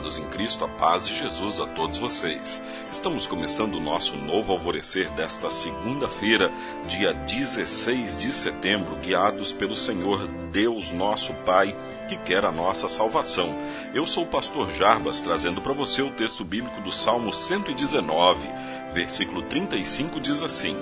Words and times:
Amados 0.00 0.16
em 0.16 0.24
Cristo, 0.24 0.64
a 0.64 0.68
paz 0.68 1.06
de 1.06 1.14
Jesus 1.14 1.60
a 1.60 1.66
todos 1.66 1.98
vocês. 1.98 2.62
Estamos 2.90 3.26
começando 3.26 3.74
o 3.74 3.80
nosso 3.80 4.16
novo 4.16 4.50
alvorecer 4.52 5.10
desta 5.10 5.50
segunda-feira, 5.50 6.50
dia 6.88 7.12
16 7.12 8.18
de 8.18 8.32
setembro, 8.32 8.96
guiados 8.96 9.52
pelo 9.52 9.76
Senhor 9.76 10.26
Deus 10.50 10.90
nosso 10.90 11.34
Pai, 11.44 11.76
que 12.08 12.16
quer 12.16 12.46
a 12.46 12.50
nossa 12.50 12.88
salvação. 12.88 13.54
Eu 13.92 14.06
sou 14.06 14.24
o 14.24 14.28
pastor 14.28 14.72
Jarbas, 14.72 15.20
trazendo 15.20 15.60
para 15.60 15.74
você 15.74 16.00
o 16.00 16.12
texto 16.12 16.46
bíblico 16.46 16.80
do 16.80 16.90
Salmo 16.90 17.34
119, 17.34 18.48
versículo 18.94 19.42
35 19.42 20.18
diz 20.18 20.40
assim: 20.40 20.78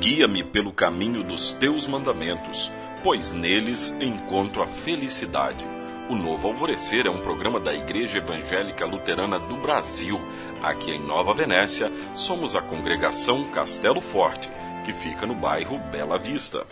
Guia-me 0.00 0.42
pelo 0.42 0.72
caminho 0.72 1.22
dos 1.22 1.52
teus 1.54 1.86
mandamentos, 1.86 2.72
pois 3.04 3.30
neles 3.30 3.94
encontro 4.00 4.62
a 4.62 4.66
felicidade. 4.66 5.64
O 6.08 6.16
Novo 6.16 6.48
Alvorecer 6.48 7.06
é 7.06 7.10
um 7.10 7.20
programa 7.20 7.60
da 7.60 7.72
Igreja 7.72 8.18
Evangélica 8.18 8.84
Luterana 8.84 9.38
do 9.38 9.56
Brasil. 9.56 10.20
Aqui 10.62 10.90
em 10.90 11.00
Nova 11.00 11.32
Venécia, 11.32 11.90
somos 12.12 12.56
a 12.56 12.60
congregação 12.60 13.48
Castelo 13.50 14.00
Forte, 14.00 14.50
que 14.84 14.92
fica 14.92 15.24
no 15.26 15.34
bairro 15.34 15.78
Bela 15.78 16.18
Vista. 16.18 16.66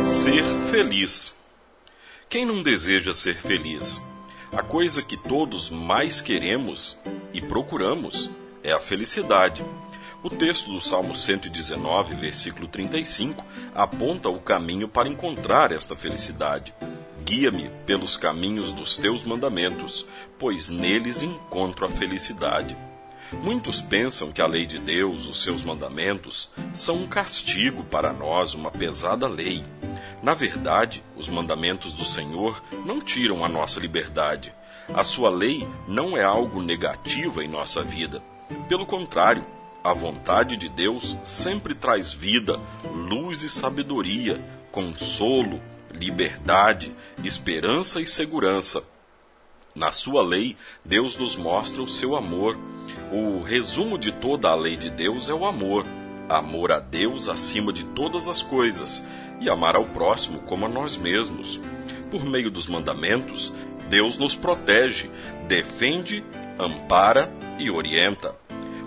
Ser 0.00 0.44
feliz. 0.70 1.34
Quem 2.28 2.44
não 2.44 2.62
deseja 2.62 3.12
ser 3.12 3.36
feliz? 3.36 4.02
A 4.50 4.62
coisa 4.62 5.02
que 5.02 5.16
todos 5.16 5.68
mais 5.68 6.22
queremos 6.22 6.96
e 7.34 7.40
procuramos 7.40 8.30
é 8.64 8.72
a 8.72 8.80
felicidade. 8.80 9.62
O 10.20 10.28
texto 10.28 10.72
do 10.72 10.80
Salmo 10.80 11.14
119, 11.14 12.16
versículo 12.16 12.66
35, 12.66 13.44
aponta 13.72 14.28
o 14.28 14.40
caminho 14.40 14.88
para 14.88 15.08
encontrar 15.08 15.70
esta 15.70 15.94
felicidade. 15.94 16.74
Guia-me 17.24 17.70
pelos 17.86 18.16
caminhos 18.16 18.72
dos 18.72 18.96
teus 18.96 19.22
mandamentos, 19.22 20.04
pois 20.36 20.68
neles 20.68 21.22
encontro 21.22 21.86
a 21.86 21.88
felicidade. 21.88 22.76
Muitos 23.32 23.80
pensam 23.80 24.32
que 24.32 24.42
a 24.42 24.46
lei 24.46 24.66
de 24.66 24.80
Deus, 24.80 25.26
os 25.26 25.40
seus 25.40 25.62
mandamentos, 25.62 26.50
são 26.74 26.96
um 26.96 27.06
castigo 27.06 27.84
para 27.84 28.12
nós, 28.12 28.54
uma 28.54 28.72
pesada 28.72 29.28
lei. 29.28 29.62
Na 30.20 30.34
verdade, 30.34 31.00
os 31.16 31.28
mandamentos 31.28 31.94
do 31.94 32.04
Senhor 32.04 32.60
não 32.84 33.00
tiram 33.00 33.44
a 33.44 33.48
nossa 33.48 33.78
liberdade. 33.78 34.52
A 34.92 35.04
sua 35.04 35.30
lei 35.30 35.68
não 35.86 36.16
é 36.16 36.24
algo 36.24 36.60
negativo 36.60 37.40
em 37.40 37.46
nossa 37.46 37.84
vida. 37.84 38.20
Pelo 38.68 38.86
contrário, 38.86 39.44
a 39.88 39.94
vontade 39.94 40.58
de 40.58 40.68
Deus 40.68 41.16
sempre 41.24 41.74
traz 41.74 42.12
vida, 42.12 42.60
luz 42.92 43.42
e 43.42 43.48
sabedoria, 43.48 44.38
consolo, 44.70 45.62
liberdade, 45.94 46.94
esperança 47.24 47.98
e 47.98 48.06
segurança. 48.06 48.84
Na 49.74 49.90
sua 49.90 50.22
lei, 50.22 50.56
Deus 50.84 51.16
nos 51.16 51.36
mostra 51.36 51.82
o 51.82 51.88
seu 51.88 52.14
amor. 52.14 52.58
O 53.10 53.42
resumo 53.42 53.96
de 53.96 54.12
toda 54.12 54.50
a 54.50 54.54
lei 54.54 54.76
de 54.76 54.90
Deus 54.90 55.28
é 55.28 55.32
o 55.32 55.46
amor. 55.46 55.86
Amor 56.28 56.70
a 56.70 56.80
Deus 56.80 57.26
acima 57.28 57.72
de 57.72 57.84
todas 57.84 58.28
as 58.28 58.42
coisas 58.42 59.02
e 59.40 59.48
amar 59.48 59.74
ao 59.74 59.84
próximo 59.86 60.40
como 60.40 60.66
a 60.66 60.68
nós 60.68 60.98
mesmos. 60.98 61.58
Por 62.10 62.22
meio 62.24 62.50
dos 62.50 62.66
mandamentos, 62.66 63.54
Deus 63.88 64.18
nos 64.18 64.34
protege, 64.34 65.10
defende, 65.46 66.22
ampara 66.58 67.32
e 67.58 67.70
orienta. 67.70 68.34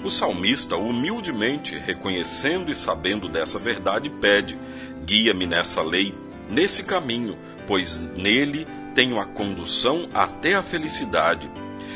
O 0.04 0.10
salmista, 0.10 0.76
humildemente 0.76 1.78
reconhecendo 1.78 2.72
e 2.72 2.76
sabendo 2.76 3.30
dessa 3.30 3.60
verdade, 3.60 4.10
pede: 4.10 4.58
Guia-me 5.06 5.46
nessa 5.46 5.82
lei, 5.82 6.14
nesse 6.50 6.84
caminho, 6.84 7.38
pois 7.68 8.00
nele 8.18 8.66
tenho 8.96 9.20
a 9.20 9.26
condução 9.26 10.10
até 10.14 10.56
a 10.56 10.64
felicidade. 10.64 11.50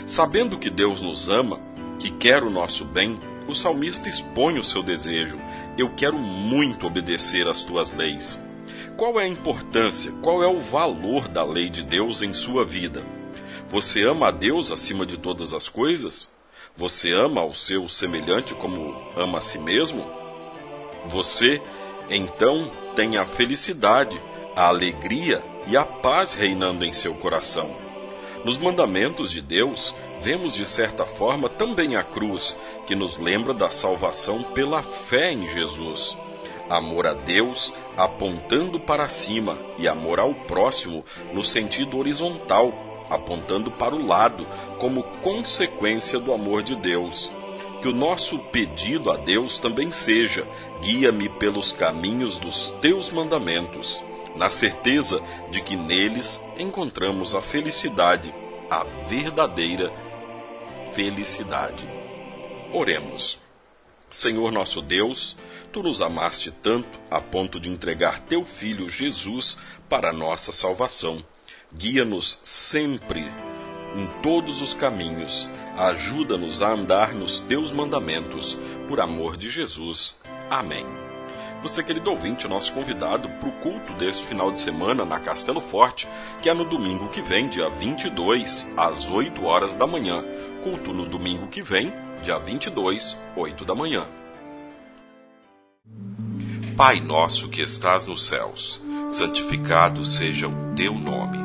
Sabendo 0.06 0.60
que 0.60 0.70
Deus 0.70 1.02
nos 1.02 1.28
ama, 1.28 1.60
que 2.00 2.12
quer 2.12 2.44
o 2.44 2.50
nosso 2.50 2.86
bem, 2.86 3.20
o 3.48 3.56
salmista 3.56 4.08
expõe 4.08 4.60
o 4.60 4.64
seu 4.64 4.84
desejo: 4.84 5.38
Eu 5.78 5.96
quero 5.96 6.18
muito 6.18 6.86
obedecer 6.86 7.48
às 7.48 7.64
tuas 7.64 7.92
leis. 7.92 8.40
Qual 8.96 9.20
é 9.20 9.24
a 9.24 9.28
importância, 9.28 10.12
qual 10.22 10.44
é 10.44 10.48
o 10.48 10.60
valor 10.60 11.28
da 11.28 11.44
lei 11.44 11.70
de 11.70 11.84
Deus 11.84 12.22
em 12.22 12.34
sua 12.34 12.64
vida? 12.64 13.04
Você 13.70 14.04
ama 14.04 14.28
a 14.28 14.32
Deus 14.32 14.72
acima 14.72 15.06
de 15.06 15.18
todas 15.18 15.54
as 15.54 15.68
coisas? 15.68 16.30
Você 16.78 17.14
ama 17.14 17.46
o 17.46 17.54
seu 17.54 17.88
semelhante 17.88 18.54
como 18.54 18.94
ama 19.16 19.38
a 19.38 19.42
si 19.42 19.58
mesmo? 19.58 20.06
Você, 21.06 21.62
então, 22.10 22.70
tem 22.98 23.16
a 23.18 23.26
felicidade, 23.26 24.22
a 24.54 24.68
alegria 24.68 25.42
e 25.68 25.78
a 25.78 25.86
paz 25.86 26.34
reinando 26.34 26.84
em 26.84 26.92
seu 26.92 27.16
coração. 27.16 27.78
Nos 28.44 28.58
mandamentos 28.58 29.32
de 29.32 29.42
Deus, 29.42 29.96
vemos 30.20 30.54
de 30.54 30.66
certa 30.66 31.06
forma 31.06 31.48
também 31.48 31.96
a 31.96 32.04
cruz, 32.04 32.58
que 32.86 32.94
nos 32.94 33.18
lembra 33.18 33.54
da 33.54 33.72
salvação 33.72 34.44
pela 34.44 34.84
fé 34.84 35.32
em 35.32 35.48
Jesus. 35.48 36.18
Amor 36.70 37.08
a 37.08 37.14
Deus 37.14 37.74
apontando 37.96 38.82
para 38.82 39.08
cima 39.08 39.58
e 39.78 39.88
amor 39.88 40.20
ao 40.20 40.34
próximo 40.34 41.06
no 41.32 41.42
sentido 41.42 41.98
horizontal, 41.98 42.95
apontando 43.10 43.72
para 43.72 43.96
o 43.96 44.06
lado, 44.06 44.46
como 44.80 45.04
consequência 45.22 46.20
do 46.20 46.34
amor 46.34 46.64
de 46.64 46.76
Deus. 46.76 47.32
Que 47.82 47.88
o 47.88 47.94
nosso 47.94 48.40
pedido 48.40 49.12
a 49.12 49.18
Deus 49.18 49.60
também 49.60 49.92
seja: 49.92 50.48
guia-me 50.82 51.30
pelos 51.30 51.72
caminhos 51.72 52.38
dos 52.38 52.72
teus 52.82 53.12
mandamentos, 53.12 54.04
na 54.36 54.50
certeza 54.50 55.22
de 55.52 55.62
que 55.62 55.76
neles 55.76 56.42
encontramos 56.58 57.36
a 57.36 57.42
felicidade, 57.42 58.34
a 58.70 58.84
verdadeira 59.08 59.92
felicidade. 60.94 61.88
Oremos. 62.74 63.40
Senhor 64.10 64.52
nosso 64.52 64.82
Deus, 64.82 65.36
tu 65.74 65.84
nos 65.84 66.02
amaste 66.02 66.52
tanto 66.52 67.00
a 67.12 67.20
ponto 67.20 67.60
de 67.60 67.70
entregar 67.70 68.22
teu 68.22 68.46
filho 68.46 68.90
Jesus 68.90 69.58
para 69.90 70.10
a 70.10 70.14
nossa 70.14 70.52
salvação 70.54 71.24
Guia-nos 71.78 72.40
sempre 72.42 73.30
em 73.96 74.08
todos 74.22 74.62
os 74.62 74.74
caminhos. 74.74 75.50
Ajuda-nos 75.78 76.62
a 76.62 76.72
andar 76.72 77.14
nos 77.14 77.42
teus 77.42 77.72
mandamentos, 77.72 78.58
por 78.88 79.02
amor 79.02 79.36
de 79.36 79.50
Jesus. 79.50 80.18
Amém. 80.50 80.86
Você, 81.62 81.84
querido 81.84 82.12
ouvinte, 82.12 82.48
nosso 82.48 82.72
convidado 82.72 83.28
para 83.28 83.50
o 83.50 83.52
culto 83.54 83.92
deste 83.94 84.26
final 84.26 84.52
de 84.52 84.60
semana 84.60 85.04
na 85.04 85.20
Castelo 85.20 85.60
Forte, 85.60 86.08
que 86.42 86.50
é 86.50 86.54
no 86.54 86.64
domingo 86.64 87.10
que 87.10 87.22
vem, 87.22 87.50
dia 87.50 87.70
22, 87.70 88.72
às 88.78 89.10
8 89.10 89.44
horas 89.44 89.76
da 89.76 89.86
manhã. 89.86 90.24
Culto 90.64 90.94
no 90.94 91.06
domingo 91.06 91.48
que 91.48 91.62
vem, 91.62 91.92
dia 92.24 92.38
22, 92.38 93.18
8 93.36 93.66
da 93.66 93.76
manhã. 93.76 94.06
Pai 96.78 97.00
nosso 97.02 97.50
que 97.50 97.62
estás 97.62 98.06
nos 98.06 98.28
céus, 98.28 98.82
santificado 99.10 100.06
seja 100.06 100.48
o 100.48 100.76
teu 100.76 100.94
nome 100.94 101.45